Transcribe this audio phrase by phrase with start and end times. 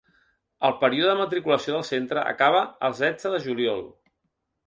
[0.67, 3.85] El període de matriculació del centre acaba el setze de juliol.